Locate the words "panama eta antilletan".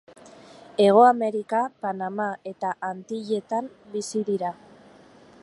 1.87-3.71